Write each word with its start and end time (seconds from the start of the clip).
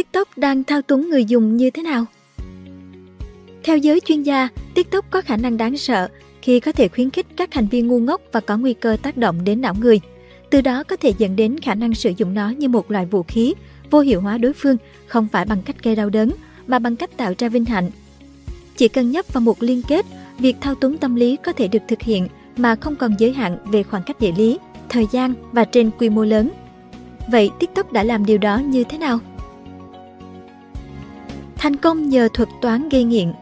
TikTok 0.00 0.38
đang 0.38 0.64
thao 0.64 0.82
túng 0.82 1.10
người 1.10 1.24
dùng 1.24 1.56
như 1.56 1.70
thế 1.70 1.82
nào? 1.82 2.04
Theo 3.64 3.76
giới 3.76 4.00
chuyên 4.00 4.22
gia, 4.22 4.48
TikTok 4.74 5.10
có 5.10 5.22
khả 5.22 5.36
năng 5.36 5.56
đáng 5.56 5.76
sợ 5.76 6.08
khi 6.42 6.60
có 6.60 6.72
thể 6.72 6.88
khuyến 6.88 7.10
khích 7.10 7.26
các 7.36 7.54
hành 7.54 7.66
vi 7.66 7.82
ngu 7.82 7.98
ngốc 7.98 8.20
và 8.32 8.40
có 8.40 8.56
nguy 8.56 8.74
cơ 8.74 8.96
tác 9.02 9.16
động 9.16 9.44
đến 9.44 9.60
não 9.60 9.74
người. 9.80 10.00
Từ 10.50 10.60
đó 10.60 10.82
có 10.82 10.96
thể 10.96 11.12
dẫn 11.18 11.36
đến 11.36 11.60
khả 11.60 11.74
năng 11.74 11.94
sử 11.94 12.12
dụng 12.16 12.34
nó 12.34 12.48
như 12.48 12.68
một 12.68 12.90
loại 12.90 13.06
vũ 13.06 13.22
khí, 13.22 13.54
vô 13.90 14.00
hiệu 14.00 14.20
hóa 14.20 14.38
đối 14.38 14.52
phương 14.52 14.76
không 15.06 15.28
phải 15.32 15.44
bằng 15.44 15.62
cách 15.62 15.76
gây 15.82 15.96
đau 15.96 16.10
đớn, 16.10 16.30
mà 16.66 16.78
bằng 16.78 16.96
cách 16.96 17.16
tạo 17.16 17.32
ra 17.38 17.48
vinh 17.48 17.64
hạnh. 17.64 17.90
Chỉ 18.76 18.88
cần 18.88 19.10
nhấp 19.10 19.32
vào 19.32 19.40
một 19.40 19.62
liên 19.62 19.82
kết, 19.88 20.06
việc 20.38 20.56
thao 20.60 20.74
túng 20.74 20.98
tâm 20.98 21.14
lý 21.14 21.36
có 21.36 21.52
thể 21.52 21.68
được 21.68 21.82
thực 21.88 22.02
hiện 22.02 22.28
mà 22.56 22.74
không 22.74 22.96
còn 22.96 23.14
giới 23.18 23.32
hạn 23.32 23.58
về 23.66 23.82
khoảng 23.82 24.02
cách 24.02 24.20
địa 24.20 24.32
lý, 24.36 24.58
thời 24.88 25.06
gian 25.12 25.34
và 25.52 25.64
trên 25.64 25.90
quy 25.98 26.08
mô 26.08 26.24
lớn. 26.24 26.50
Vậy 27.30 27.50
TikTok 27.58 27.92
đã 27.92 28.02
làm 28.02 28.26
điều 28.26 28.38
đó 28.38 28.58
như 28.58 28.84
thế 28.84 28.98
nào? 28.98 29.20
Thành 31.60 31.76
công 31.76 32.08
nhờ 32.08 32.28
thuật 32.34 32.48
toán 32.62 32.88
gây 32.88 33.04
nghiện 33.04 33.32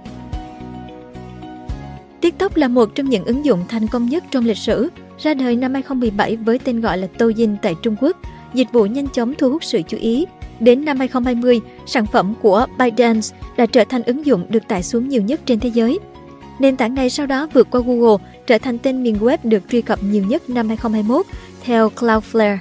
TikTok 2.20 2.56
là 2.56 2.68
một 2.68 2.94
trong 2.94 3.10
những 3.10 3.24
ứng 3.24 3.44
dụng 3.44 3.64
thành 3.68 3.86
công 3.86 4.06
nhất 4.06 4.24
trong 4.30 4.44
lịch 4.44 4.56
sử, 4.56 4.88
ra 5.18 5.34
đời 5.34 5.56
năm 5.56 5.74
2017 5.74 6.36
với 6.36 6.58
tên 6.58 6.80
gọi 6.80 6.98
là 6.98 7.08
Douyin 7.20 7.56
tại 7.62 7.74
Trung 7.82 7.96
Quốc, 8.00 8.16
dịch 8.54 8.68
vụ 8.72 8.86
nhanh 8.86 9.08
chóng 9.08 9.34
thu 9.34 9.50
hút 9.50 9.64
sự 9.64 9.82
chú 9.88 9.96
ý. 9.96 10.26
Đến 10.60 10.84
năm 10.84 10.98
2020, 10.98 11.60
sản 11.86 12.06
phẩm 12.06 12.34
của 12.42 12.66
ByteDance 12.78 13.28
đã 13.56 13.66
trở 13.66 13.84
thành 13.84 14.02
ứng 14.02 14.26
dụng 14.26 14.46
được 14.48 14.68
tải 14.68 14.82
xuống 14.82 15.08
nhiều 15.08 15.22
nhất 15.22 15.40
trên 15.46 15.60
thế 15.60 15.68
giới. 15.68 15.98
Nền 16.58 16.76
tảng 16.76 16.94
này 16.94 17.10
sau 17.10 17.26
đó 17.26 17.48
vượt 17.54 17.68
qua 17.70 17.80
Google, 17.86 18.24
trở 18.46 18.58
thành 18.58 18.78
tên 18.78 19.02
miền 19.02 19.16
web 19.20 19.38
được 19.42 19.62
truy 19.70 19.82
cập 19.82 19.98
nhiều 20.02 20.24
nhất 20.24 20.50
năm 20.50 20.68
2021, 20.68 21.26
theo 21.64 21.90
Cloudflare. 21.96 22.58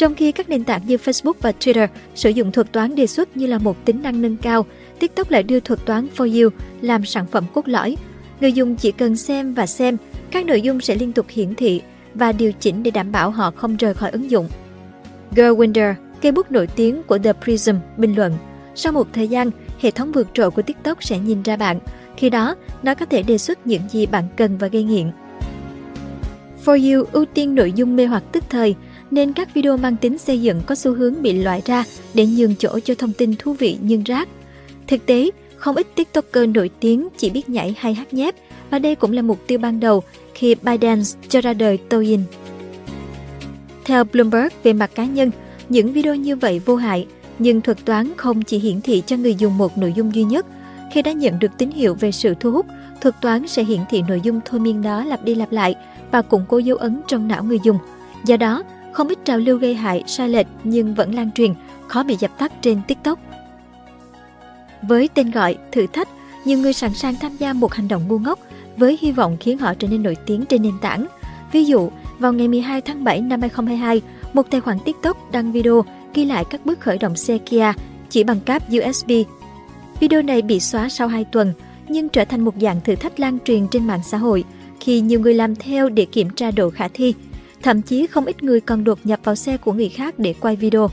Trong 0.00 0.14
khi 0.14 0.32
các 0.32 0.48
nền 0.48 0.64
tảng 0.64 0.86
như 0.86 0.96
Facebook 0.96 1.32
và 1.40 1.52
Twitter 1.60 1.86
sử 2.14 2.30
dụng 2.30 2.52
thuật 2.52 2.72
toán 2.72 2.94
đề 2.94 3.06
xuất 3.06 3.36
như 3.36 3.46
là 3.46 3.58
một 3.58 3.84
tính 3.84 4.02
năng 4.02 4.22
nâng 4.22 4.36
cao, 4.36 4.66
TikTok 4.98 5.30
lại 5.30 5.42
đưa 5.42 5.60
thuật 5.60 5.86
toán 5.86 6.08
For 6.16 6.42
You 6.42 6.50
làm 6.80 7.04
sản 7.04 7.26
phẩm 7.26 7.44
cốt 7.54 7.68
lõi. 7.68 7.96
Người 8.40 8.52
dùng 8.52 8.76
chỉ 8.76 8.92
cần 8.92 9.16
xem 9.16 9.54
và 9.54 9.66
xem, 9.66 9.96
các 10.30 10.46
nội 10.46 10.60
dung 10.60 10.80
sẽ 10.80 10.94
liên 10.94 11.12
tục 11.12 11.26
hiển 11.28 11.54
thị 11.54 11.82
và 12.14 12.32
điều 12.32 12.52
chỉnh 12.52 12.82
để 12.82 12.90
đảm 12.90 13.12
bảo 13.12 13.30
họ 13.30 13.50
không 13.50 13.76
rời 13.76 13.94
khỏi 13.94 14.10
ứng 14.10 14.30
dụng. 14.30 14.48
Gerwinder, 15.34 15.94
cây 16.22 16.32
bút 16.32 16.50
nổi 16.50 16.66
tiếng 16.66 17.02
của 17.02 17.18
The 17.18 17.32
Prism, 17.32 17.74
bình 17.96 18.14
luận, 18.14 18.34
sau 18.74 18.92
một 18.92 19.08
thời 19.12 19.28
gian, 19.28 19.50
hệ 19.80 19.90
thống 19.90 20.12
vượt 20.12 20.28
trội 20.34 20.50
của 20.50 20.62
TikTok 20.62 21.04
sẽ 21.04 21.18
nhìn 21.18 21.42
ra 21.42 21.56
bạn. 21.56 21.78
Khi 22.16 22.30
đó, 22.30 22.54
nó 22.82 22.94
có 22.94 23.06
thể 23.06 23.22
đề 23.22 23.38
xuất 23.38 23.66
những 23.66 23.82
gì 23.88 24.06
bạn 24.06 24.24
cần 24.36 24.58
và 24.58 24.66
gây 24.66 24.82
nghiện. 24.82 25.10
For 26.64 26.94
You 26.94 27.04
ưu 27.12 27.24
tiên 27.24 27.54
nội 27.54 27.72
dung 27.72 27.96
mê 27.96 28.06
hoặc 28.06 28.22
tức 28.32 28.44
thời, 28.50 28.74
nên 29.10 29.32
các 29.32 29.54
video 29.54 29.76
mang 29.76 29.96
tính 29.96 30.18
xây 30.18 30.42
dựng 30.42 30.60
có 30.66 30.74
xu 30.74 30.94
hướng 30.94 31.22
bị 31.22 31.32
loại 31.32 31.62
ra 31.64 31.84
để 32.14 32.26
nhường 32.26 32.56
chỗ 32.56 32.78
cho 32.84 32.94
thông 32.94 33.12
tin 33.12 33.36
thú 33.36 33.52
vị 33.52 33.78
nhưng 33.82 34.04
rác. 34.04 34.28
Thực 34.86 35.06
tế, 35.06 35.30
không 35.56 35.76
ít 35.76 35.86
TikToker 35.94 36.48
nổi 36.48 36.70
tiếng 36.80 37.08
chỉ 37.16 37.30
biết 37.30 37.48
nhảy 37.48 37.74
hay 37.78 37.94
hát 37.94 38.14
nhép 38.14 38.34
và 38.70 38.78
đây 38.78 38.94
cũng 38.94 39.12
là 39.12 39.22
mục 39.22 39.38
tiêu 39.46 39.58
ban 39.58 39.80
đầu 39.80 40.02
khi 40.34 40.54
ByteDance 40.54 41.10
cho 41.28 41.40
ra 41.40 41.52
đời 41.52 41.78
Douyin. 41.90 42.20
Theo 43.84 44.04
Bloomberg 44.04 44.48
về 44.62 44.72
mặt 44.72 44.90
cá 44.94 45.04
nhân, 45.04 45.30
những 45.68 45.92
video 45.92 46.14
như 46.14 46.36
vậy 46.36 46.58
vô 46.58 46.76
hại, 46.76 47.06
nhưng 47.38 47.60
thuật 47.60 47.84
toán 47.84 48.12
không 48.16 48.42
chỉ 48.42 48.58
hiển 48.58 48.80
thị 48.80 49.02
cho 49.06 49.16
người 49.16 49.34
dùng 49.34 49.58
một 49.58 49.78
nội 49.78 49.92
dung 49.96 50.14
duy 50.14 50.24
nhất. 50.24 50.46
Khi 50.92 51.02
đã 51.02 51.12
nhận 51.12 51.38
được 51.38 51.50
tín 51.58 51.70
hiệu 51.70 51.94
về 51.94 52.12
sự 52.12 52.34
thu 52.40 52.50
hút, 52.50 52.66
thuật 53.00 53.14
toán 53.20 53.46
sẽ 53.46 53.64
hiển 53.64 53.80
thị 53.90 54.02
nội 54.08 54.20
dung 54.22 54.40
thôi 54.44 54.60
miên 54.60 54.82
đó 54.82 55.04
lặp 55.04 55.24
đi 55.24 55.34
lặp 55.34 55.52
lại 55.52 55.74
và 56.10 56.22
củng 56.22 56.44
cố 56.48 56.58
dấu 56.58 56.76
ấn 56.76 57.00
trong 57.08 57.28
não 57.28 57.44
người 57.44 57.58
dùng. 57.62 57.78
Do 58.24 58.36
đó, 58.36 58.62
không 58.92 59.08
ít 59.08 59.18
trào 59.24 59.38
lưu 59.38 59.58
gây 59.58 59.74
hại, 59.74 60.02
sai 60.06 60.28
lệch 60.28 60.46
nhưng 60.64 60.94
vẫn 60.94 61.14
lan 61.14 61.30
truyền, 61.32 61.54
khó 61.88 62.02
bị 62.02 62.16
dập 62.20 62.38
tắt 62.38 62.52
trên 62.62 62.80
TikTok. 62.88 63.18
Với 64.82 65.08
tên 65.14 65.30
gọi 65.30 65.56
thử 65.72 65.86
thách, 65.86 66.08
nhiều 66.44 66.58
người 66.58 66.72
sẵn 66.72 66.94
sàng 66.94 67.14
tham 67.20 67.36
gia 67.36 67.52
một 67.52 67.74
hành 67.74 67.88
động 67.88 68.08
ngu 68.08 68.18
ngốc 68.18 68.38
với 68.76 68.98
hy 69.00 69.12
vọng 69.12 69.36
khiến 69.40 69.58
họ 69.58 69.74
trở 69.74 69.88
nên 69.88 70.02
nổi 70.02 70.16
tiếng 70.26 70.46
trên 70.46 70.62
nền 70.62 70.74
tảng. 70.80 71.06
Ví 71.52 71.64
dụ, 71.64 71.90
vào 72.18 72.32
ngày 72.32 72.48
12 72.48 72.80
tháng 72.80 73.04
7 73.04 73.20
năm 73.20 73.40
2022, 73.40 74.02
một 74.32 74.50
tài 74.50 74.60
khoản 74.60 74.78
TikTok 74.84 75.32
đăng 75.32 75.52
video 75.52 75.84
ghi 76.14 76.24
lại 76.24 76.44
các 76.50 76.66
bước 76.66 76.80
khởi 76.80 76.98
động 76.98 77.16
xe 77.16 77.38
Kia 77.38 77.72
chỉ 78.10 78.24
bằng 78.24 78.40
cáp 78.40 78.62
USB. 78.68 79.10
Video 80.00 80.22
này 80.22 80.42
bị 80.42 80.60
xóa 80.60 80.88
sau 80.88 81.08
2 81.08 81.24
tuần, 81.24 81.52
nhưng 81.88 82.08
trở 82.08 82.24
thành 82.24 82.44
một 82.44 82.54
dạng 82.60 82.80
thử 82.84 82.94
thách 82.94 83.20
lan 83.20 83.38
truyền 83.44 83.68
trên 83.68 83.86
mạng 83.86 84.00
xã 84.04 84.18
hội 84.18 84.44
khi 84.80 85.00
nhiều 85.00 85.20
người 85.20 85.34
làm 85.34 85.56
theo 85.56 85.88
để 85.88 86.04
kiểm 86.04 86.30
tra 86.30 86.50
độ 86.50 86.70
khả 86.70 86.88
thi. 86.88 87.14
Thậm 87.62 87.82
chí 87.82 88.06
không 88.06 88.26
ít 88.26 88.42
người 88.42 88.60
còn 88.60 88.84
đột 88.84 88.98
nhập 89.04 89.20
vào 89.24 89.34
xe 89.34 89.56
của 89.56 89.72
người 89.72 89.88
khác 89.88 90.18
để 90.18 90.34
quay 90.40 90.56
video. 90.56 90.90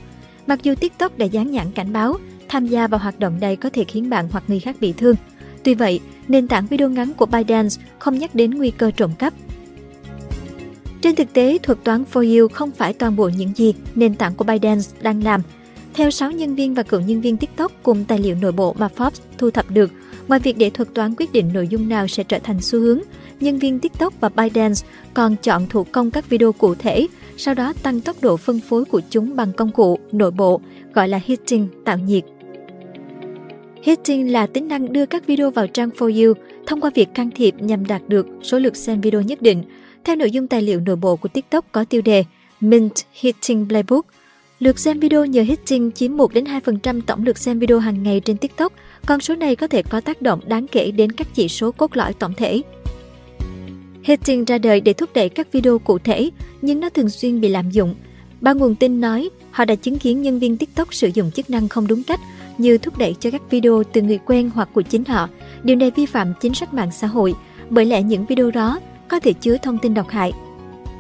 Mặc 0.47 0.63
dù 0.63 0.75
TikTok 0.75 1.17
đã 1.17 1.25
dán 1.25 1.51
nhãn 1.51 1.71
cảnh 1.71 1.93
báo, 1.93 2.17
tham 2.49 2.67
gia 2.67 2.87
vào 2.87 2.99
hoạt 2.99 3.19
động 3.19 3.37
này 3.41 3.55
có 3.55 3.69
thể 3.69 3.83
khiến 3.83 4.09
bạn 4.09 4.27
hoặc 4.31 4.43
người 4.47 4.59
khác 4.59 4.75
bị 4.79 4.93
thương. 4.93 5.15
Tuy 5.63 5.73
vậy, 5.73 5.99
nền 6.27 6.47
tảng 6.47 6.67
video 6.67 6.89
ngắn 6.89 7.13
của 7.13 7.25
ByteDance 7.25 7.75
không 7.99 8.19
nhắc 8.19 8.35
đến 8.35 8.51
nguy 8.51 8.71
cơ 8.71 8.91
trộm 8.91 9.11
cắp. 9.19 9.33
Trên 11.01 11.15
thực 11.15 11.33
tế, 11.33 11.57
thuật 11.63 11.83
toán 11.83 12.03
For 12.13 12.39
You 12.39 12.47
không 12.47 12.71
phải 12.71 12.93
toàn 12.93 13.15
bộ 13.15 13.29
những 13.29 13.51
gì 13.55 13.73
nền 13.95 14.15
tảng 14.15 14.35
của 14.35 14.43
ByteDance 14.43 14.85
đang 15.01 15.23
làm. 15.23 15.41
Theo 15.93 16.11
6 16.11 16.31
nhân 16.31 16.55
viên 16.55 16.73
và 16.73 16.83
cựu 16.83 16.99
nhân 16.99 17.21
viên 17.21 17.37
TikTok 17.37 17.71
cùng 17.83 18.05
tài 18.05 18.19
liệu 18.19 18.35
nội 18.41 18.51
bộ 18.51 18.75
mà 18.79 18.89
Forbes 18.97 19.21
thu 19.37 19.51
thập 19.51 19.71
được, 19.71 19.91
ngoài 20.27 20.39
việc 20.39 20.57
để 20.57 20.69
thuật 20.69 20.93
toán 20.93 21.13
quyết 21.17 21.31
định 21.31 21.49
nội 21.53 21.67
dung 21.67 21.89
nào 21.89 22.07
sẽ 22.07 22.23
trở 22.23 22.39
thành 22.39 22.61
xu 22.61 22.79
hướng, 22.79 22.99
nhân 23.39 23.59
viên 23.59 23.79
TikTok 23.79 24.13
và 24.19 24.29
ByteDance 24.29 24.87
còn 25.13 25.35
chọn 25.41 25.67
thủ 25.69 25.83
công 25.83 26.11
các 26.11 26.29
video 26.29 26.51
cụ 26.51 26.75
thể, 26.75 27.07
sau 27.37 27.53
đó 27.53 27.73
tăng 27.83 28.01
tốc 28.01 28.15
độ 28.21 28.37
phân 28.37 28.59
phối 28.59 28.85
của 28.85 29.01
chúng 29.09 29.35
bằng 29.35 29.53
công 29.53 29.71
cụ 29.71 29.99
nội 30.11 30.31
bộ 30.31 30.61
gọi 30.93 31.07
là 31.07 31.19
hitting 31.25 31.67
tạo 31.85 31.97
nhiệt. 31.97 32.23
Hitting 33.83 34.31
là 34.31 34.47
tính 34.47 34.67
năng 34.67 34.93
đưa 34.93 35.05
các 35.05 35.27
video 35.27 35.51
vào 35.51 35.67
trang 35.67 35.89
For 35.97 36.25
You 36.25 36.33
thông 36.65 36.81
qua 36.81 36.91
việc 36.95 37.07
can 37.13 37.29
thiệp 37.35 37.55
nhằm 37.59 37.85
đạt 37.85 38.01
được 38.07 38.27
số 38.43 38.59
lượt 38.59 38.75
xem 38.77 39.01
video 39.01 39.21
nhất 39.21 39.41
định. 39.41 39.63
Theo 40.03 40.15
nội 40.15 40.31
dung 40.31 40.47
tài 40.47 40.61
liệu 40.61 40.79
nội 40.79 40.95
bộ 40.95 41.15
của 41.15 41.29
TikTok 41.29 41.65
có 41.71 41.83
tiêu 41.83 42.01
đề 42.01 42.23
Mint 42.61 42.93
Hitting 43.13 43.67
Playbook, 43.67 44.05
lượt 44.59 44.79
xem 44.79 44.99
video 44.99 45.25
nhờ 45.25 45.41
Hitting 45.41 45.91
chiếm 45.91 46.17
1 46.17 46.33
đến 46.33 46.43
2% 46.43 47.01
tổng 47.01 47.23
lượt 47.23 47.37
xem 47.37 47.59
video 47.59 47.79
hàng 47.79 48.03
ngày 48.03 48.19
trên 48.19 48.37
TikTok, 48.37 48.73
con 49.05 49.21
số 49.21 49.35
này 49.35 49.55
có 49.55 49.67
thể 49.67 49.83
có 49.83 50.01
tác 50.01 50.21
động 50.21 50.39
đáng 50.47 50.67
kể 50.67 50.91
đến 50.91 51.11
các 51.11 51.27
chỉ 51.33 51.47
số 51.47 51.71
cốt 51.71 51.97
lõi 51.97 52.13
tổng 52.13 52.33
thể. 52.33 52.61
Hitting 54.07 54.45
ra 54.45 54.57
đời 54.57 54.81
để 54.81 54.93
thúc 54.93 55.09
đẩy 55.13 55.29
các 55.29 55.51
video 55.51 55.79
cụ 55.79 55.97
thể, 55.97 56.29
nhưng 56.61 56.79
nó 56.79 56.89
thường 56.89 57.09
xuyên 57.09 57.41
bị 57.41 57.49
lạm 57.49 57.71
dụng. 57.71 57.95
Ba 58.41 58.53
nguồn 58.53 58.75
tin 58.75 59.01
nói 59.01 59.29
họ 59.51 59.65
đã 59.65 59.75
chứng 59.75 59.99
kiến 59.99 60.21
nhân 60.21 60.39
viên 60.39 60.57
TikTok 60.57 60.93
sử 60.93 61.09
dụng 61.13 61.31
chức 61.31 61.49
năng 61.49 61.67
không 61.69 61.87
đúng 61.87 62.03
cách 62.03 62.19
như 62.57 62.77
thúc 62.77 62.97
đẩy 62.97 63.15
cho 63.19 63.31
các 63.31 63.41
video 63.49 63.83
từ 63.93 64.01
người 64.01 64.19
quen 64.25 64.49
hoặc 64.53 64.69
của 64.73 64.81
chính 64.81 65.05
họ. 65.05 65.29
Điều 65.63 65.75
này 65.75 65.91
vi 65.91 66.05
phạm 66.05 66.33
chính 66.41 66.53
sách 66.53 66.73
mạng 66.73 66.91
xã 66.91 67.07
hội, 67.07 67.33
bởi 67.69 67.85
lẽ 67.85 68.03
những 68.03 68.25
video 68.25 68.51
đó 68.51 68.79
có 69.07 69.19
thể 69.19 69.33
chứa 69.33 69.57
thông 69.57 69.77
tin 69.77 69.93
độc 69.93 70.09
hại. 70.09 70.33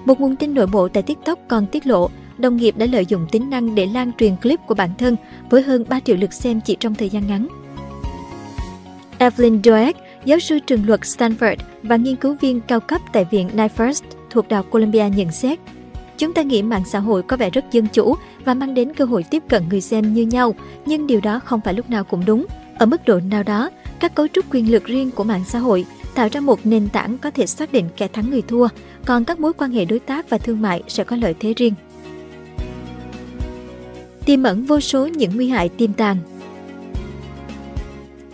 Một 0.05 0.19
nguồn 0.19 0.35
tin 0.35 0.53
nội 0.53 0.67
bộ 0.67 0.87
tại 0.87 1.03
TikTok 1.03 1.39
còn 1.47 1.67
tiết 1.67 1.87
lộ 1.87 2.09
đồng 2.37 2.57
nghiệp 2.57 2.77
đã 2.77 2.85
lợi 2.85 3.05
dụng 3.05 3.27
tính 3.31 3.49
năng 3.49 3.75
để 3.75 3.85
lan 3.85 4.11
truyền 4.17 4.35
clip 4.35 4.59
của 4.67 4.75
bản 4.75 4.89
thân 4.97 5.15
với 5.49 5.61
hơn 5.61 5.85
3 5.89 5.99
triệu 5.99 6.15
lượt 6.15 6.33
xem 6.33 6.61
chỉ 6.61 6.77
trong 6.79 6.95
thời 6.95 7.09
gian 7.09 7.27
ngắn. 7.27 7.47
Evelyn 9.17 9.61
Doeg, 9.63 9.91
giáo 10.27 10.39
sư 10.39 10.59
trường 10.59 10.87
luật 10.87 11.01
Stanford 11.01 11.55
và 11.83 11.95
nghiên 11.95 12.15
cứu 12.15 12.35
viên 12.41 12.61
cao 12.61 12.79
cấp 12.79 13.01
tại 13.13 13.25
Viện 13.31 13.49
NIFIRST 13.55 14.03
thuộc 14.29 14.47
Đại 14.47 14.57
học 14.57 14.65
Columbia 14.69 15.09
nhận 15.09 15.31
xét, 15.31 15.59
Chúng 16.17 16.33
ta 16.33 16.41
nghĩ 16.41 16.61
mạng 16.61 16.83
xã 16.85 16.99
hội 16.99 17.23
có 17.23 17.37
vẻ 17.37 17.49
rất 17.49 17.65
dân 17.71 17.87
chủ 17.93 18.15
và 18.45 18.53
mang 18.53 18.73
đến 18.73 18.93
cơ 18.93 19.05
hội 19.05 19.23
tiếp 19.23 19.43
cận 19.49 19.63
người 19.69 19.81
xem 19.81 20.13
như 20.13 20.21
nhau, 20.21 20.55
nhưng 20.85 21.07
điều 21.07 21.21
đó 21.21 21.39
không 21.45 21.61
phải 21.61 21.73
lúc 21.73 21.89
nào 21.89 22.03
cũng 22.03 22.23
đúng. 22.25 22.45
Ở 22.77 22.85
mức 22.85 23.05
độ 23.05 23.19
nào 23.19 23.43
đó, 23.43 23.69
các 23.99 24.15
cấu 24.15 24.27
trúc 24.27 24.45
quyền 24.53 24.71
lực 24.71 24.85
riêng 24.85 25.11
của 25.11 25.23
mạng 25.23 25.43
xã 25.47 25.59
hội 25.59 25.85
tạo 26.15 26.27
ra 26.31 26.39
một 26.39 26.59
nền 26.63 26.89
tảng 26.89 27.17
có 27.17 27.31
thể 27.31 27.45
xác 27.45 27.71
định 27.71 27.85
kẻ 27.97 28.07
thắng 28.07 28.31
người 28.31 28.41
thua, 28.41 28.67
còn 29.05 29.25
các 29.25 29.39
mối 29.39 29.53
quan 29.53 29.71
hệ 29.71 29.85
đối 29.85 29.99
tác 29.99 30.29
và 30.29 30.37
thương 30.37 30.61
mại 30.61 30.83
sẽ 30.87 31.03
có 31.03 31.15
lợi 31.15 31.35
thế 31.39 31.53
riêng. 31.53 31.73
Tiềm 34.25 34.43
ẩn 34.43 34.65
vô 34.65 34.79
số 34.79 35.07
những 35.07 35.31
nguy 35.35 35.49
hại 35.49 35.69
tiềm 35.69 35.93
tàng 35.93 36.17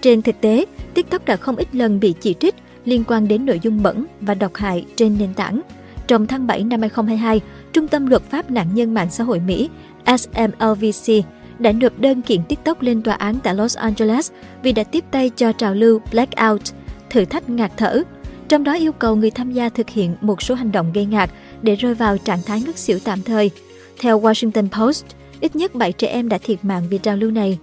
Trên 0.02 0.22
thực 0.22 0.42
tế, 0.42 0.66
TikTok 0.94 1.26
đã 1.26 1.36
không 1.36 1.56
ít 1.56 1.76
lần 1.76 2.00
bị 2.00 2.14
chỉ 2.22 2.36
trích 2.40 2.56
liên 2.86 3.04
quan 3.08 3.28
đến 3.28 3.46
nội 3.46 3.60
dung 3.64 3.84
bẩn 3.84 4.06
và 4.22 4.34
độc 4.34 4.56
hại 4.56 4.86
trên 4.96 5.18
nền 5.20 5.34
tảng. 5.34 5.62
Trong 6.08 6.28
tháng 6.28 6.48
7 6.48 6.64
năm 6.64 6.82
2022, 6.82 7.42
Trung 7.74 7.88
tâm 7.88 8.08
Luật 8.08 8.22
pháp 8.30 8.52
Nạn 8.52 8.68
nhân 8.74 8.94
mạng 8.94 9.12
xã 9.12 9.24
hội 9.24 9.40
Mỹ 9.40 9.70
SMLVC 10.06 11.26
đã 11.60 11.72
nộp 11.72 12.00
đơn 12.00 12.22
kiện 12.22 12.44
TikTok 12.50 12.82
lên 12.82 13.02
tòa 13.02 13.16
án 13.16 13.36
tại 13.44 13.56
Los 13.56 13.78
Angeles 13.78 14.32
vì 14.64 14.72
đã 14.72 14.84
tiếp 14.84 15.04
tay 15.12 15.32
cho 15.36 15.52
trào 15.52 15.74
lưu 15.74 16.02
Blackout, 16.12 16.62
thử 17.10 17.26
thách 17.26 17.50
ngạt 17.50 17.72
thở, 17.78 18.04
trong 18.48 18.64
đó 18.64 18.74
yêu 18.74 18.92
cầu 18.92 19.16
người 19.16 19.32
tham 19.32 19.52
gia 19.52 19.70
thực 19.70 19.90
hiện 19.90 20.16
một 20.22 20.42
số 20.42 20.56
hành 20.56 20.72
động 20.72 20.92
gây 20.94 21.06
ngạt 21.06 21.30
để 21.62 21.76
rơi 21.76 21.94
vào 21.94 22.18
trạng 22.18 22.42
thái 22.46 22.62
ngất 22.62 22.78
xỉu 22.78 23.00
tạm 23.04 23.22
thời. 23.22 23.52
Theo 24.00 24.22
Washington 24.22 24.70
Post, 24.70 25.06
ít 25.40 25.56
nhất 25.56 25.76
7 25.76 25.92
trẻ 25.92 26.08
em 26.08 26.30
đã 26.30 26.38
thiệt 26.38 26.66
mạng 26.66 26.84
vì 26.90 26.98
trào 26.98 27.18
lưu 27.18 27.32
này. 27.32 27.58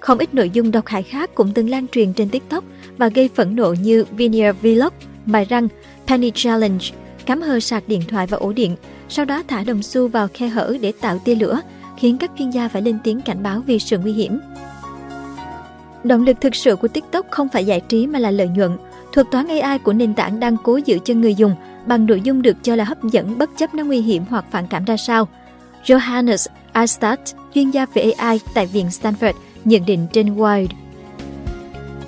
Không 0.00 0.18
ít 0.18 0.34
nội 0.34 0.50
dung 0.50 0.70
độc 0.70 0.86
hại 0.86 1.02
khác 1.02 1.30
cũng 1.34 1.52
từng 1.54 1.70
lan 1.70 1.86
truyền 1.88 2.12
trên 2.12 2.28
TikTok 2.28 2.64
và 2.98 3.08
gây 3.08 3.28
phẫn 3.34 3.56
nộ 3.56 3.74
như 3.82 4.04
Veneer 4.10 4.56
Vlog, 4.62 4.92
bài 5.26 5.46
răng, 5.48 5.68
Penny 6.06 6.32
Challenge, 6.34 6.86
cắm 7.26 7.42
hơ 7.42 7.60
sạc 7.60 7.88
điện 7.88 8.02
thoại 8.08 8.26
và 8.26 8.38
ổ 8.38 8.52
điện, 8.52 8.76
sau 9.08 9.24
đó 9.24 9.42
thả 9.48 9.64
đồng 9.64 9.82
xu 9.82 10.08
vào 10.08 10.28
khe 10.34 10.48
hở 10.48 10.76
để 10.80 10.92
tạo 11.00 11.18
tia 11.18 11.34
lửa, 11.34 11.60
khiến 11.98 12.18
các 12.18 12.30
chuyên 12.38 12.50
gia 12.50 12.68
phải 12.68 12.82
lên 12.82 12.98
tiếng 13.04 13.20
cảnh 13.20 13.42
báo 13.42 13.62
vì 13.66 13.78
sự 13.78 13.98
nguy 13.98 14.12
hiểm. 14.12 14.40
Động 16.04 16.24
lực 16.24 16.40
thực 16.40 16.54
sự 16.54 16.76
của 16.76 16.88
TikTok 16.88 17.26
không 17.30 17.48
phải 17.48 17.64
giải 17.64 17.80
trí 17.80 18.06
mà 18.06 18.18
là 18.18 18.30
lợi 18.30 18.48
nhuận. 18.48 18.78
Thuật 19.12 19.26
toán 19.30 19.48
AI 19.48 19.78
của 19.78 19.92
nền 19.92 20.14
tảng 20.14 20.40
đang 20.40 20.56
cố 20.62 20.76
giữ 20.76 20.98
chân 21.04 21.20
người 21.20 21.34
dùng 21.34 21.54
bằng 21.86 22.06
nội 22.06 22.20
dung 22.20 22.42
được 22.42 22.56
cho 22.62 22.76
là 22.76 22.84
hấp 22.84 23.04
dẫn 23.04 23.38
bất 23.38 23.50
chấp 23.56 23.74
nó 23.74 23.84
nguy 23.84 24.00
hiểm 24.00 24.24
hoặc 24.30 24.44
phản 24.50 24.66
cảm 24.66 24.84
ra 24.84 24.96
sao. 24.96 25.28
Johannes 25.84 26.46
Astad, 26.72 27.18
chuyên 27.54 27.70
gia 27.70 27.86
về 27.94 28.10
AI 28.10 28.40
tại 28.54 28.66
Viện 28.66 28.86
Stanford, 28.88 29.32
nhận 29.64 29.86
định 29.86 30.06
trên 30.12 30.36
Wired. 30.36 30.68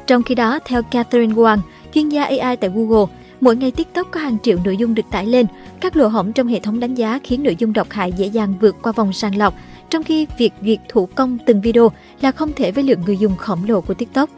Trong 0.06 0.23
khi 0.23 0.35
đó, 0.35 0.58
theo 0.64 0.82
Catherine 0.82 1.35
Wang, 1.35 1.58
chuyên 1.94 2.08
gia 2.08 2.25
AI 2.25 2.56
tại 2.56 2.70
Google, 2.75 3.14
mỗi 3.41 3.56
ngày 3.56 3.70
TikTok 3.70 4.11
có 4.11 4.20
hàng 4.20 4.37
triệu 4.43 4.58
nội 4.64 4.76
dung 4.76 4.94
được 4.94 5.02
tải 5.11 5.26
lên. 5.26 5.47
Các 5.81 5.97
lỗ 5.97 6.08
hổng 6.08 6.32
trong 6.32 6.49
hệ 6.49 6.61
thống 6.61 6.81
đánh 6.81 6.94
giá 6.94 7.19
khiến 7.25 7.43
nội 7.43 7.56
dung 7.58 7.73
độc 7.73 7.91
hại 7.91 8.12
dễ 8.12 8.26
dàng 8.26 8.55
vượt 8.61 8.76
qua 8.82 8.93
vòng 8.93 9.12
sàng 9.12 9.37
lọc, 9.37 9.55
trong 9.91 10.02
khi 10.02 10.26
việc 10.38 10.52
duyệt 10.62 10.79
thủ 10.88 11.06
công 11.06 11.38
từng 11.47 11.61
video 11.61 11.93
là 12.20 12.32
không 12.32 12.52
thể 12.52 12.73
với 12.73 12.85
lượng 12.85 13.00
người 13.06 13.17
dùng 13.17 13.37
khổng 13.37 13.64
lồ 13.69 13.81
của 13.81 13.94
TikTok. 13.94 14.31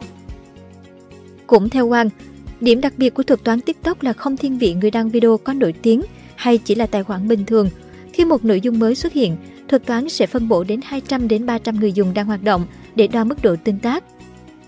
Cũng 1.46 1.68
theo 1.68 1.88
Wang, 1.88 2.08
điểm 2.60 2.80
đặc 2.80 2.92
biệt 2.96 3.14
của 3.14 3.22
thuật 3.22 3.44
toán 3.44 3.60
TikTok 3.60 4.02
là 4.02 4.12
không 4.12 4.36
thiên 4.36 4.58
vị 4.58 4.74
người 4.74 4.90
đăng 4.90 5.08
video 5.08 5.36
có 5.36 5.52
nổi 5.52 5.72
tiếng 5.82 6.02
hay 6.36 6.58
chỉ 6.58 6.74
là 6.74 6.86
tài 6.86 7.04
khoản 7.04 7.28
bình 7.28 7.44
thường. 7.44 7.68
Khi 8.12 8.24
một 8.24 8.44
nội 8.44 8.60
dung 8.60 8.78
mới 8.78 8.94
xuất 8.94 9.12
hiện, 9.12 9.36
thuật 9.68 9.86
toán 9.86 10.08
sẽ 10.08 10.26
phân 10.26 10.48
bổ 10.48 10.64
đến 10.64 10.80
200 10.84 11.28
đến 11.28 11.46
300 11.46 11.80
người 11.80 11.92
dùng 11.92 12.14
đang 12.14 12.26
hoạt 12.26 12.42
động 12.42 12.66
để 12.96 13.06
đo 13.06 13.24
mức 13.24 13.42
độ 13.42 13.56
tương 13.64 13.78
tác. 13.78 14.04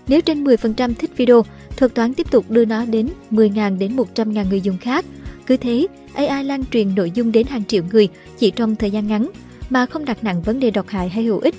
Nếu 0.07 0.21
trên 0.21 0.43
10% 0.43 0.93
thích 0.93 1.11
video, 1.17 1.45
thuật 1.77 1.95
toán 1.95 2.13
tiếp 2.13 2.31
tục 2.31 2.45
đưa 2.49 2.65
nó 2.65 2.85
đến 2.85 3.09
10.000 3.31 3.77
đến 3.77 3.95
100.000 3.95 4.49
người 4.49 4.61
dùng 4.61 4.77
khác. 4.77 5.05
Cứ 5.45 5.57
thế, 5.57 5.87
AI 6.13 6.43
lan 6.43 6.63
truyền 6.71 6.95
nội 6.95 7.11
dung 7.11 7.31
đến 7.31 7.47
hàng 7.47 7.65
triệu 7.65 7.83
người 7.91 8.07
chỉ 8.37 8.51
trong 8.51 8.75
thời 8.75 8.91
gian 8.91 9.07
ngắn, 9.07 9.29
mà 9.69 9.85
không 9.85 10.05
đặt 10.05 10.23
nặng 10.23 10.41
vấn 10.41 10.59
đề 10.59 10.71
độc 10.71 10.87
hại 10.87 11.09
hay 11.09 11.23
hữu 11.23 11.39
ích. 11.39 11.55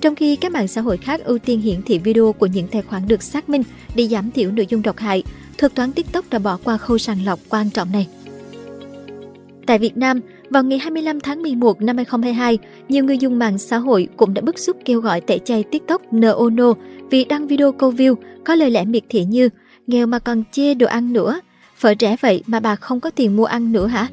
Trong 0.00 0.14
khi 0.14 0.36
các 0.36 0.52
mạng 0.52 0.68
xã 0.68 0.80
hội 0.80 0.96
khác 0.96 1.24
ưu 1.24 1.38
tiên 1.38 1.60
hiển 1.60 1.82
thị 1.82 1.98
video 1.98 2.32
của 2.32 2.46
những 2.46 2.68
tài 2.68 2.82
khoản 2.82 3.08
được 3.08 3.22
xác 3.22 3.48
minh 3.48 3.62
để 3.94 4.08
giảm 4.08 4.30
thiểu 4.30 4.50
nội 4.50 4.66
dung 4.68 4.82
độc 4.82 4.98
hại, 4.98 5.22
thuật 5.58 5.74
toán 5.74 5.92
TikTok 5.92 6.30
đã 6.30 6.38
bỏ 6.38 6.58
qua 6.64 6.76
khâu 6.76 6.98
sàng 6.98 7.24
lọc 7.24 7.38
quan 7.48 7.70
trọng 7.70 7.92
này. 7.92 8.08
Tại 9.68 9.78
Việt 9.78 9.96
Nam, 9.96 10.20
vào 10.50 10.62
ngày 10.62 10.78
25 10.78 11.20
tháng 11.20 11.42
11 11.42 11.82
năm 11.82 11.96
2022, 11.96 12.58
nhiều 12.88 13.04
người 13.04 13.18
dùng 13.18 13.38
mạng 13.38 13.58
xã 13.58 13.76
hội 13.76 14.08
cũng 14.16 14.34
đã 14.34 14.42
bức 14.42 14.58
xúc 14.58 14.76
kêu 14.84 15.00
gọi 15.00 15.20
tẩy 15.20 15.38
chay 15.38 15.62
TikTok 15.62 16.12
NONO 16.12 16.74
vì 17.10 17.24
đăng 17.24 17.46
video 17.46 17.72
câu 17.72 17.92
view 17.92 18.14
có 18.44 18.54
lời 18.54 18.70
lẽ 18.70 18.84
miệt 18.84 19.02
thị 19.08 19.24
như 19.24 19.48
nghèo 19.86 20.06
mà 20.06 20.18
còn 20.18 20.44
chê 20.52 20.74
đồ 20.74 20.86
ăn 20.86 21.12
nữa, 21.12 21.40
phở 21.76 21.94
rẻ 22.00 22.16
vậy 22.20 22.42
mà 22.46 22.60
bà 22.60 22.76
không 22.76 23.00
có 23.00 23.10
tiền 23.10 23.36
mua 23.36 23.44
ăn 23.44 23.72
nữa 23.72 23.86
hả? 23.86 24.08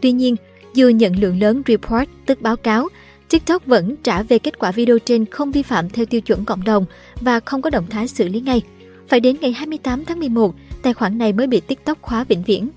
Tuy 0.00 0.12
nhiên, 0.12 0.36
dù 0.74 0.88
nhận 0.88 1.16
lượng 1.20 1.40
lớn 1.40 1.62
report, 1.66 2.08
tức 2.26 2.42
báo 2.42 2.56
cáo, 2.56 2.88
TikTok 3.30 3.66
vẫn 3.66 3.96
trả 4.02 4.22
về 4.22 4.38
kết 4.38 4.58
quả 4.58 4.72
video 4.72 4.98
trên 4.98 5.26
không 5.26 5.50
vi 5.50 5.62
phạm 5.62 5.90
theo 5.90 6.06
tiêu 6.06 6.20
chuẩn 6.20 6.44
cộng 6.44 6.64
đồng 6.64 6.84
và 7.20 7.40
không 7.40 7.62
có 7.62 7.70
động 7.70 7.86
thái 7.90 8.08
xử 8.08 8.28
lý 8.28 8.40
ngay. 8.40 8.62
Phải 9.08 9.20
đến 9.20 9.36
ngày 9.40 9.52
28 9.52 10.04
tháng 10.04 10.18
11, 10.18 10.54
tài 10.82 10.94
khoản 10.94 11.18
này 11.18 11.32
mới 11.32 11.46
bị 11.46 11.60
TikTok 11.60 12.02
khóa 12.02 12.24
vĩnh 12.24 12.42
viễn. 12.42 12.68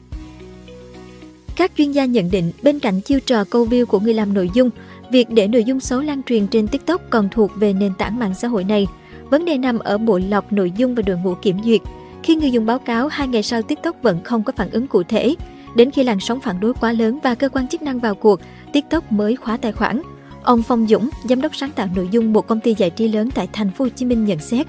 Các 1.59 1.71
chuyên 1.77 1.91
gia 1.91 2.05
nhận 2.05 2.31
định 2.31 2.51
bên 2.63 2.79
cạnh 2.79 3.01
chiêu 3.01 3.19
trò 3.19 3.43
câu 3.43 3.65
view 3.65 3.85
của 3.85 3.99
người 3.99 4.13
làm 4.13 4.33
nội 4.33 4.49
dung, 4.53 4.69
việc 5.11 5.29
để 5.29 5.47
nội 5.47 5.63
dung 5.63 5.79
xấu 5.79 6.01
lan 6.01 6.23
truyền 6.23 6.47
trên 6.47 6.67
TikTok 6.67 7.01
còn 7.09 7.29
thuộc 7.31 7.51
về 7.55 7.73
nền 7.73 7.93
tảng 7.97 8.19
mạng 8.19 8.33
xã 8.33 8.47
hội 8.47 8.63
này. 8.63 8.87
Vấn 9.29 9.45
đề 9.45 9.57
nằm 9.57 9.79
ở 9.79 9.97
bộ 9.97 10.19
lọc 10.29 10.53
nội 10.53 10.71
dung 10.77 10.95
và 10.95 11.01
đội 11.01 11.17
ngũ 11.17 11.33
kiểm 11.35 11.57
duyệt. 11.63 11.81
Khi 12.23 12.35
người 12.35 12.51
dùng 12.51 12.65
báo 12.65 12.79
cáo, 12.79 13.07
hai 13.07 13.27
ngày 13.27 13.43
sau 13.43 13.61
TikTok 13.61 14.01
vẫn 14.01 14.23
không 14.23 14.43
có 14.43 14.53
phản 14.55 14.69
ứng 14.69 14.87
cụ 14.87 15.03
thể. 15.03 15.35
Đến 15.75 15.91
khi 15.91 16.03
làn 16.03 16.19
sóng 16.19 16.39
phản 16.39 16.59
đối 16.59 16.73
quá 16.73 16.93
lớn 16.93 17.19
và 17.23 17.35
cơ 17.35 17.49
quan 17.49 17.67
chức 17.67 17.81
năng 17.81 17.99
vào 17.99 18.15
cuộc, 18.15 18.39
TikTok 18.73 19.11
mới 19.11 19.35
khóa 19.35 19.57
tài 19.57 19.71
khoản. 19.71 20.01
Ông 20.43 20.63
Phong 20.63 20.87
Dũng, 20.87 21.09
giám 21.23 21.41
đốc 21.41 21.55
sáng 21.55 21.71
tạo 21.71 21.87
nội 21.95 22.07
dung 22.11 22.33
một 22.33 22.47
công 22.47 22.59
ty 22.59 22.75
giải 22.77 22.89
trí 22.89 23.07
lớn 23.07 23.29
tại 23.35 23.47
thành 23.53 23.71
phố 23.71 23.85
Hồ 23.85 23.89
Chí 23.95 24.05
Minh 24.05 24.25
nhận 24.25 24.39
xét. 24.39 24.67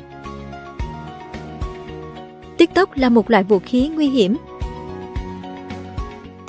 TikTok 2.56 2.96
là 2.96 3.08
một 3.08 3.30
loại 3.30 3.44
vũ 3.44 3.58
khí 3.58 3.88
nguy 3.88 4.08
hiểm. 4.08 4.36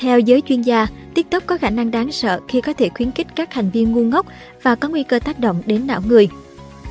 Theo 0.02 0.20
giới 0.20 0.42
chuyên 0.42 0.62
gia, 0.62 0.88
TikTok 1.14 1.46
có 1.46 1.58
khả 1.58 1.70
năng 1.70 1.92
đáng 1.92 2.12
sợ 2.12 2.40
khi 2.48 2.62
có 2.62 2.74
thể 2.74 2.90
khuyến 2.90 3.12
khích 3.12 3.28
các 3.36 3.54
hành 3.54 3.70
vi 3.70 3.84
ngu 3.84 4.04
ngốc 4.04 4.26
và 4.64 4.76
có 4.76 4.90
nguy 4.90 5.04
cơ 5.04 5.20
tác 5.20 5.40
động 5.40 5.62
đến 5.66 5.88
não 5.88 6.02
người. 6.08 6.28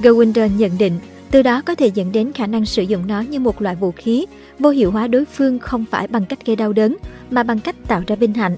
Gowinder 0.02 0.48
nhận 0.56 0.78
định, 0.78 0.98
từ 1.30 1.42
đó 1.42 1.62
có 1.66 1.74
thể 1.74 1.90
dẫn 1.94 2.12
đến 2.12 2.32
khả 2.32 2.46
năng 2.46 2.66
sử 2.66 2.82
dụng 2.82 3.06
nó 3.06 3.20
như 3.20 3.40
một 3.40 3.62
loại 3.62 3.76
vũ 3.76 3.90
khí, 3.90 4.26
vô 4.58 4.70
hiệu 4.70 4.90
hóa 4.90 5.06
đối 5.06 5.24
phương 5.24 5.58
không 5.58 5.84
phải 5.90 6.06
bằng 6.06 6.26
cách 6.26 6.46
gây 6.46 6.56
đau 6.56 6.72
đớn, 6.72 6.96
mà 7.30 7.42
bằng 7.42 7.60
cách 7.60 7.76
tạo 7.86 8.02
ra 8.06 8.16
vinh 8.16 8.34
hạnh. 8.34 8.56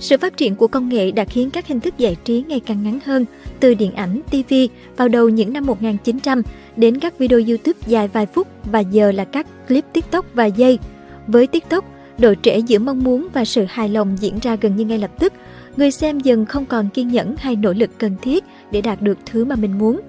Sự 0.00 0.16
phát 0.18 0.36
triển 0.36 0.54
của 0.54 0.66
công 0.68 0.88
nghệ 0.88 1.10
đã 1.10 1.24
khiến 1.24 1.50
các 1.50 1.66
hình 1.66 1.80
thức 1.80 1.98
giải 1.98 2.16
trí 2.24 2.44
ngày 2.48 2.60
càng 2.60 2.82
ngắn 2.82 2.98
hơn, 3.04 3.24
từ 3.60 3.74
điện 3.74 3.94
ảnh, 3.94 4.20
TV 4.30 4.54
vào 4.96 5.08
đầu 5.08 5.28
những 5.28 5.52
năm 5.52 5.66
1900 5.66 6.42
đến 6.76 7.00
các 7.00 7.18
video 7.18 7.38
YouTube 7.38 7.78
dài 7.86 8.08
vài 8.08 8.26
phút 8.26 8.48
và 8.64 8.80
giờ 8.80 9.12
là 9.12 9.24
các 9.24 9.46
clip 9.68 9.84
TikTok 9.92 10.26
vài 10.34 10.52
giây. 10.52 10.78
Với 11.26 11.46
TikTok, 11.46 11.97
độ 12.18 12.34
trễ 12.42 12.58
giữa 12.58 12.78
mong 12.78 13.04
muốn 13.04 13.28
và 13.32 13.44
sự 13.44 13.64
hài 13.68 13.88
lòng 13.88 14.16
diễn 14.20 14.38
ra 14.38 14.56
gần 14.56 14.76
như 14.76 14.84
ngay 14.84 14.98
lập 14.98 15.10
tức. 15.18 15.32
Người 15.76 15.90
xem 15.90 16.20
dần 16.20 16.46
không 16.46 16.66
còn 16.66 16.88
kiên 16.88 17.08
nhẫn 17.08 17.34
hay 17.38 17.56
nỗ 17.56 17.72
lực 17.72 17.90
cần 17.98 18.16
thiết 18.22 18.44
để 18.70 18.80
đạt 18.80 19.02
được 19.02 19.18
thứ 19.26 19.44
mà 19.44 19.56
mình 19.56 19.78
muốn. 19.78 20.00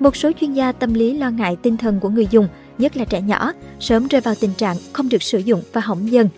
Một 0.00 0.16
số 0.16 0.32
chuyên 0.40 0.52
gia 0.52 0.72
tâm 0.72 0.94
lý 0.94 1.18
lo 1.18 1.30
ngại 1.30 1.56
tinh 1.62 1.76
thần 1.76 2.00
của 2.00 2.08
người 2.08 2.26
dùng, 2.30 2.48
nhất 2.78 2.96
là 2.96 3.04
trẻ 3.04 3.20
nhỏ, 3.20 3.52
sớm 3.80 4.06
rơi 4.06 4.20
vào 4.20 4.34
tình 4.40 4.54
trạng 4.56 4.76
không 4.92 5.08
được 5.08 5.22
sử 5.22 5.38
dụng 5.38 5.62
và 5.72 5.80
hỏng 5.80 6.12
dần. 6.12 6.28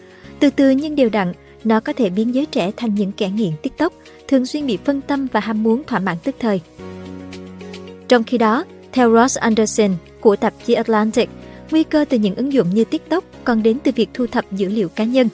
Từ 0.41 0.51
từ 0.51 0.71
nhưng 0.71 0.97
đều 0.97 1.09
đặn, 1.09 1.33
nó 1.65 1.81
có 1.81 1.93
thể 1.93 2.11
biến 2.11 2.35
giới 2.35 2.47
trẻ 2.47 2.73
thành 2.77 2.95
những 2.95 3.13
kẻ 3.13 3.31
nghiện 3.31 3.51
TikTok, 3.63 3.93
thường 4.29 4.47
xuyên 4.47 4.67
bị 4.67 4.79
phân 4.85 5.01
tâm 5.01 5.27
và 5.33 5.41
ham 5.41 5.63
muốn 5.63 5.83
thỏa 5.87 5.99
mãn 5.99 6.17
tức 6.25 6.35
thời. 6.39 6.61
Trong 8.09 8.25
khi 8.25 8.39
đó, 8.39 8.65
theo 8.93 9.15
Ross 9.15 9.39
Anderson 9.39 9.91
của 10.21 10.37
tạp 10.37 10.55
chí 10.67 10.75
Atlantic, 10.75 11.31
nguy 11.71 11.83
cơ 11.83 12.05
từ 12.09 12.19
những 12.19 12.35
ứng 12.35 12.53
dụng 12.53 12.71
như 12.71 12.85
TikTok 12.85 13.25
còn 13.45 13.63
đến 13.63 13.79
từ 13.85 13.93
việc 13.97 14.09
thu 14.15 14.27
thập 14.27 14.53
dữ 14.53 14.69
liệu 14.69 14.89
cá 14.89 15.05
nhân. 15.05 15.29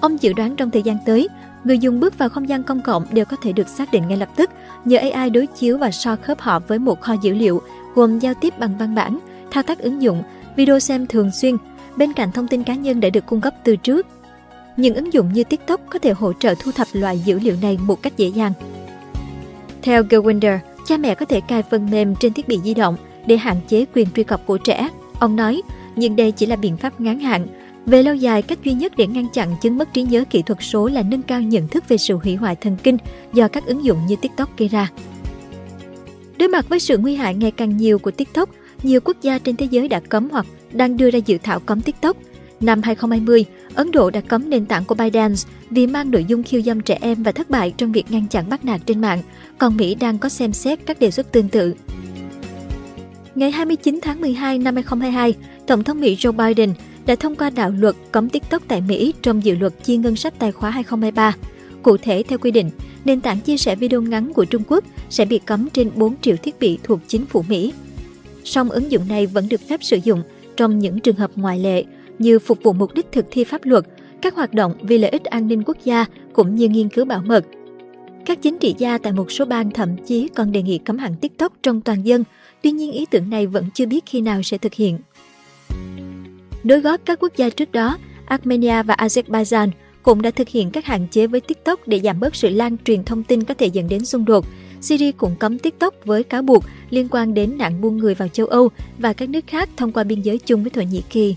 Ông 0.00 0.22
dự 0.22 0.32
đoán 0.32 0.56
trong 0.56 0.70
thời 0.70 0.82
gian 0.82 0.96
tới, 1.06 1.28
người 1.64 1.78
dùng 1.78 2.00
bước 2.00 2.18
vào 2.18 2.28
không 2.28 2.48
gian 2.48 2.62
công 2.62 2.80
cộng 2.80 3.06
đều 3.10 3.24
có 3.24 3.36
thể 3.42 3.52
được 3.52 3.68
xác 3.68 3.92
định 3.92 4.08
ngay 4.08 4.18
lập 4.18 4.28
tức 4.36 4.50
nhờ 4.84 4.98
AI 4.98 5.30
đối 5.30 5.46
chiếu 5.46 5.78
và 5.78 5.90
so 5.90 6.16
khớp 6.16 6.40
họ 6.40 6.58
với 6.58 6.78
một 6.78 7.00
kho 7.00 7.14
dữ 7.22 7.34
liệu 7.34 7.62
gồm 7.94 8.18
giao 8.18 8.34
tiếp 8.34 8.58
bằng 8.58 8.78
văn 8.78 8.94
bản, 8.94 9.18
thao 9.50 9.62
tác 9.62 9.78
ứng 9.78 10.02
dụng, 10.02 10.22
video 10.56 10.78
xem 10.78 11.06
thường 11.06 11.30
xuyên, 11.30 11.56
bên 11.96 12.12
cạnh 12.12 12.32
thông 12.32 12.48
tin 12.48 12.62
cá 12.62 12.74
nhân 12.74 13.00
đã 13.00 13.10
được 13.10 13.26
cung 13.26 13.40
cấp 13.40 13.54
từ 13.64 13.76
trước 13.76 14.06
những 14.76 14.94
ứng 14.94 15.12
dụng 15.12 15.32
như 15.32 15.44
TikTok 15.44 15.80
có 15.90 15.98
thể 15.98 16.12
hỗ 16.12 16.32
trợ 16.32 16.54
thu 16.58 16.72
thập 16.72 16.88
loại 16.92 17.18
dữ 17.18 17.38
liệu 17.38 17.56
này 17.62 17.78
một 17.82 18.02
cách 18.02 18.16
dễ 18.16 18.26
dàng. 18.28 18.52
Theo 19.82 20.02
Gowinder, 20.02 20.58
cha 20.86 20.96
mẹ 20.96 21.14
có 21.14 21.26
thể 21.26 21.40
cài 21.40 21.62
phần 21.62 21.90
mềm 21.90 22.14
trên 22.16 22.32
thiết 22.32 22.48
bị 22.48 22.60
di 22.64 22.74
động 22.74 22.96
để 23.26 23.36
hạn 23.36 23.56
chế 23.68 23.84
quyền 23.94 24.10
truy 24.10 24.24
cập 24.24 24.46
của 24.46 24.58
trẻ. 24.58 24.88
Ông 25.20 25.36
nói, 25.36 25.62
nhưng 25.96 26.16
đây 26.16 26.30
chỉ 26.30 26.46
là 26.46 26.56
biện 26.56 26.76
pháp 26.76 27.00
ngắn 27.00 27.20
hạn. 27.20 27.46
Về 27.86 28.02
lâu 28.02 28.14
dài, 28.14 28.42
cách 28.42 28.58
duy 28.64 28.72
nhất 28.72 28.92
để 28.96 29.06
ngăn 29.06 29.26
chặn 29.32 29.54
chứng 29.62 29.78
mất 29.78 29.92
trí 29.92 30.02
nhớ 30.02 30.24
kỹ 30.30 30.42
thuật 30.42 30.58
số 30.62 30.88
là 30.88 31.02
nâng 31.02 31.22
cao 31.22 31.40
nhận 31.40 31.68
thức 31.68 31.88
về 31.88 31.96
sự 31.96 32.16
hủy 32.16 32.34
hoại 32.34 32.56
thần 32.56 32.76
kinh 32.82 32.96
do 33.32 33.48
các 33.48 33.66
ứng 33.66 33.84
dụng 33.84 33.98
như 34.08 34.16
TikTok 34.16 34.58
gây 34.58 34.68
ra. 34.68 34.90
Đối 36.38 36.48
mặt 36.48 36.68
với 36.68 36.80
sự 36.80 36.98
nguy 36.98 37.14
hại 37.14 37.34
ngày 37.34 37.50
càng 37.50 37.76
nhiều 37.76 37.98
của 37.98 38.10
TikTok, 38.10 38.50
nhiều 38.82 39.00
quốc 39.04 39.16
gia 39.22 39.38
trên 39.38 39.56
thế 39.56 39.66
giới 39.70 39.88
đã 39.88 40.00
cấm 40.00 40.28
hoặc 40.30 40.46
đang 40.72 40.96
đưa 40.96 41.10
ra 41.10 41.18
dự 41.26 41.38
thảo 41.42 41.60
cấm 41.60 41.80
TikTok. 41.80 42.16
Năm 42.60 42.82
2020, 42.82 43.44
Ấn 43.74 43.90
Độ 43.90 44.10
đã 44.10 44.20
cấm 44.20 44.50
nền 44.50 44.66
tảng 44.66 44.84
của 44.84 44.94
ByteDance 44.94 45.42
vì 45.70 45.86
mang 45.86 46.10
nội 46.10 46.24
dung 46.28 46.42
khiêu 46.42 46.62
dâm 46.62 46.80
trẻ 46.80 46.98
em 47.00 47.22
và 47.22 47.32
thất 47.32 47.50
bại 47.50 47.72
trong 47.76 47.92
việc 47.92 48.10
ngăn 48.10 48.26
chặn 48.28 48.48
bắt 48.48 48.64
nạt 48.64 48.80
trên 48.86 49.00
mạng, 49.00 49.22
còn 49.58 49.76
Mỹ 49.76 49.94
đang 49.94 50.18
có 50.18 50.28
xem 50.28 50.52
xét 50.52 50.78
các 50.86 51.00
đề 51.00 51.10
xuất 51.10 51.32
tương 51.32 51.48
tự. 51.48 51.74
Ngày 53.36 53.50
29 53.50 53.98
tháng 54.02 54.20
12 54.20 54.58
năm 54.58 54.74
2022, 54.74 55.34
Tổng 55.66 55.84
thống 55.84 56.00
Mỹ 56.00 56.16
Joe 56.16 56.32
Biden 56.32 56.72
đã 57.06 57.14
thông 57.14 57.34
qua 57.34 57.50
đạo 57.50 57.70
luật 57.70 57.94
cấm 58.12 58.28
TikTok 58.28 58.62
tại 58.68 58.80
Mỹ 58.80 59.14
trong 59.22 59.44
dự 59.44 59.56
luật 59.56 59.72
chi 59.84 59.96
ngân 59.96 60.16
sách 60.16 60.38
tài 60.38 60.52
khoá 60.52 60.70
2023. 60.70 61.34
Cụ 61.82 61.96
thể, 61.96 62.22
theo 62.28 62.38
quy 62.38 62.50
định, 62.50 62.70
nền 63.04 63.20
tảng 63.20 63.40
chia 63.40 63.56
sẻ 63.56 63.76
video 63.76 64.02
ngắn 64.02 64.32
của 64.32 64.44
Trung 64.44 64.62
Quốc 64.68 64.84
sẽ 65.10 65.24
bị 65.24 65.38
cấm 65.38 65.68
trên 65.70 65.90
4 65.94 66.14
triệu 66.20 66.36
thiết 66.36 66.58
bị 66.60 66.78
thuộc 66.82 67.00
chính 67.06 67.26
phủ 67.26 67.44
Mỹ. 67.48 67.72
Song 68.44 68.70
ứng 68.70 68.90
dụng 68.90 69.08
này 69.08 69.26
vẫn 69.26 69.48
được 69.48 69.60
phép 69.68 69.84
sử 69.84 69.98
dụng 70.04 70.22
trong 70.56 70.78
những 70.78 71.00
trường 71.00 71.16
hợp 71.16 71.30
ngoại 71.36 71.58
lệ 71.58 71.84
như 72.18 72.38
phục 72.38 72.58
vụ 72.62 72.72
mục 72.72 72.94
đích 72.94 73.12
thực 73.12 73.26
thi 73.30 73.44
pháp 73.44 73.64
luật, 73.64 73.84
các 74.22 74.34
hoạt 74.34 74.52
động 74.52 74.74
vì 74.82 74.98
lợi 74.98 75.10
ích 75.10 75.24
an 75.24 75.48
ninh 75.48 75.62
quốc 75.66 75.76
gia 75.84 76.06
cũng 76.32 76.54
như 76.54 76.68
nghiên 76.68 76.88
cứu 76.88 77.04
bảo 77.04 77.22
mật. 77.26 77.44
Các 78.26 78.42
chính 78.42 78.58
trị 78.58 78.74
gia 78.78 78.98
tại 78.98 79.12
một 79.12 79.32
số 79.32 79.44
bang 79.44 79.70
thậm 79.70 79.96
chí 80.06 80.28
còn 80.28 80.52
đề 80.52 80.62
nghị 80.62 80.78
cấm 80.78 80.98
hẳn 80.98 81.14
TikTok 81.16 81.52
trong 81.62 81.80
toàn 81.80 82.06
dân, 82.06 82.24
tuy 82.62 82.70
nhiên 82.70 82.92
ý 82.92 83.06
tưởng 83.10 83.30
này 83.30 83.46
vẫn 83.46 83.64
chưa 83.74 83.86
biết 83.86 84.06
khi 84.06 84.20
nào 84.20 84.42
sẽ 84.42 84.58
thực 84.58 84.74
hiện. 84.74 84.98
Đối 86.64 86.80
góp 86.80 87.00
các 87.04 87.18
quốc 87.20 87.32
gia 87.36 87.50
trước 87.50 87.72
đó, 87.72 87.98
Armenia 88.26 88.82
và 88.82 88.94
Azerbaijan 88.94 89.70
cũng 90.02 90.22
đã 90.22 90.30
thực 90.30 90.48
hiện 90.48 90.70
các 90.70 90.84
hạn 90.84 91.06
chế 91.10 91.26
với 91.26 91.40
TikTok 91.40 91.88
để 91.88 92.00
giảm 92.00 92.20
bớt 92.20 92.36
sự 92.36 92.48
lan 92.48 92.76
truyền 92.84 93.04
thông 93.04 93.22
tin 93.22 93.44
có 93.44 93.54
thể 93.54 93.66
dẫn 93.66 93.88
đến 93.88 94.04
xung 94.04 94.24
đột. 94.24 94.46
Syria 94.80 95.12
cũng 95.12 95.36
cấm 95.36 95.58
TikTok 95.58 95.94
với 96.04 96.22
cáo 96.22 96.42
buộc 96.42 96.64
liên 96.90 97.08
quan 97.10 97.34
đến 97.34 97.58
nạn 97.58 97.80
buôn 97.80 97.96
người 97.96 98.14
vào 98.14 98.28
châu 98.28 98.46
Âu 98.46 98.68
và 98.98 99.12
các 99.12 99.28
nước 99.28 99.46
khác 99.46 99.68
thông 99.76 99.92
qua 99.92 100.04
biên 100.04 100.20
giới 100.22 100.38
chung 100.38 100.62
với 100.62 100.70
Thổ 100.70 100.82
Nhĩ 100.82 101.02
Kỳ. 101.10 101.36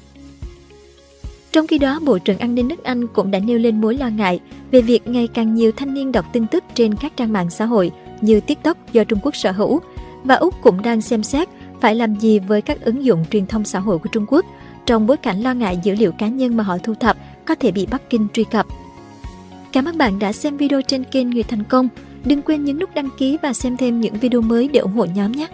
Trong 1.51 1.67
khi 1.67 1.77
đó, 1.77 1.99
Bộ 2.05 2.17
trưởng 2.19 2.37
An 2.37 2.55
ninh 2.55 2.67
nước 2.67 2.83
Anh 2.83 3.07
cũng 3.07 3.31
đã 3.31 3.39
nêu 3.39 3.57
lên 3.59 3.81
mối 3.81 3.97
lo 3.97 4.09
ngại 4.09 4.39
về 4.71 4.81
việc 4.81 5.07
ngày 5.07 5.27
càng 5.27 5.55
nhiều 5.55 5.71
thanh 5.71 5.93
niên 5.93 6.11
đọc 6.11 6.25
tin 6.33 6.47
tức 6.47 6.63
trên 6.73 6.95
các 6.95 7.17
trang 7.17 7.33
mạng 7.33 7.49
xã 7.49 7.65
hội 7.65 7.91
như 8.21 8.39
TikTok 8.39 8.93
do 8.93 9.03
Trung 9.03 9.19
Quốc 9.23 9.35
sở 9.35 9.51
hữu, 9.51 9.79
và 10.23 10.35
Úc 10.35 10.61
cũng 10.61 10.81
đang 10.81 11.01
xem 11.01 11.23
xét 11.23 11.49
phải 11.81 11.95
làm 11.95 12.15
gì 12.15 12.39
với 12.39 12.61
các 12.61 12.81
ứng 12.81 13.05
dụng 13.05 13.25
truyền 13.31 13.47
thông 13.47 13.65
xã 13.65 13.79
hội 13.79 13.99
của 13.99 14.09
Trung 14.11 14.25
Quốc 14.27 14.45
trong 14.85 15.07
bối 15.07 15.17
cảnh 15.17 15.41
lo 15.41 15.53
ngại 15.53 15.79
dữ 15.83 15.95
liệu 15.95 16.11
cá 16.11 16.27
nhân 16.27 16.57
mà 16.57 16.63
họ 16.63 16.77
thu 16.77 16.93
thập 16.93 17.17
có 17.45 17.55
thể 17.55 17.71
bị 17.71 17.85
Bắc 17.85 18.09
Kinh 18.09 18.27
truy 18.33 18.43
cập. 18.43 18.65
Cảm 19.71 19.85
ơn 19.85 19.97
bạn 19.97 20.19
đã 20.19 20.33
xem 20.33 20.57
video 20.57 20.81
trên 20.81 21.03
kênh 21.03 21.29
Người 21.29 21.43
Thành 21.43 21.63
Công. 21.63 21.87
Đừng 22.25 22.41
quên 22.41 22.65
nhấn 22.65 22.79
nút 22.79 22.95
đăng 22.95 23.09
ký 23.17 23.37
và 23.41 23.53
xem 23.53 23.77
thêm 23.77 24.01
những 24.01 24.13
video 24.13 24.41
mới 24.41 24.67
để 24.67 24.79
ủng 24.79 24.93
hộ 24.93 25.05
nhóm 25.05 25.31
nhé! 25.31 25.47